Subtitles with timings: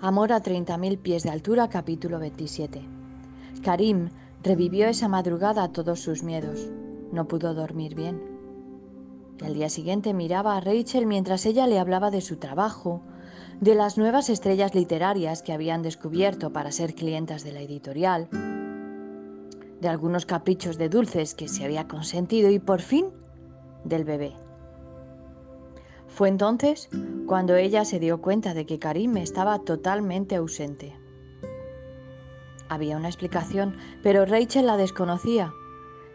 [0.00, 2.82] Amor a 30.000 pies de altura, capítulo 27.
[3.64, 4.10] Karim
[4.44, 6.68] revivió esa madrugada todos sus miedos.
[7.10, 8.22] No pudo dormir bien.
[9.40, 13.02] Y al día siguiente miraba a Rachel mientras ella le hablaba de su trabajo,
[13.60, 18.28] de las nuevas estrellas literarias que habían descubierto para ser clientas de la editorial,
[19.80, 23.06] de algunos caprichos de dulces que se había consentido y por fin
[23.82, 24.47] del bebé.
[26.18, 26.88] Fue entonces
[27.28, 30.96] cuando ella se dio cuenta de que Karim estaba totalmente ausente.
[32.68, 35.52] Había una explicación, pero Rachel la desconocía.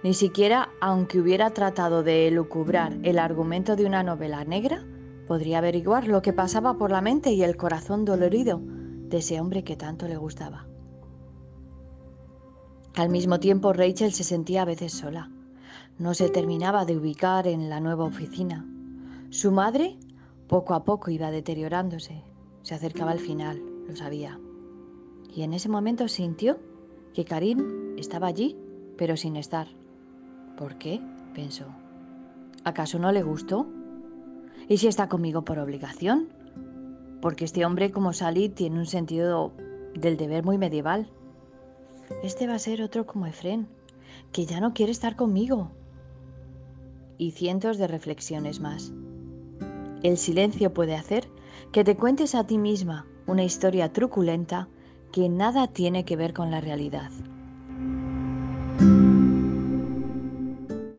[0.04, 4.84] Ni siquiera, aunque hubiera tratado de elucubrar el argumento de una novela negra,
[5.26, 9.64] podría averiguar lo que pasaba por la mente y el corazón dolorido de ese hombre
[9.64, 10.68] que tanto le gustaba.
[12.96, 15.32] Al mismo tiempo, Rachel se sentía a veces sola.
[15.98, 18.68] No se terminaba de ubicar en la nueva oficina.
[19.34, 19.98] Su madre
[20.48, 22.22] poco a poco iba deteriorándose.
[22.62, 24.40] Se acercaba al final, lo sabía.
[25.34, 26.60] Y en ese momento sintió
[27.16, 28.56] que Karim estaba allí,
[28.96, 29.70] pero sin estar.
[30.56, 31.02] ¿Por qué?
[31.34, 31.66] pensó.
[32.64, 33.66] ¿Acaso no le gustó?
[34.70, 36.30] ¿Y si está conmigo por obligación?
[37.20, 39.52] Porque este hombre como Sally tiene un sentido
[39.96, 41.10] del deber muy medieval.
[42.22, 43.68] Este va a ser otro como Efren,
[44.32, 45.72] que ya no quiere estar conmigo.
[47.18, 48.94] Y cientos de reflexiones más.
[50.04, 51.30] El silencio puede hacer
[51.72, 54.68] que te cuentes a ti misma una historia truculenta
[55.14, 57.10] que nada tiene que ver con la realidad.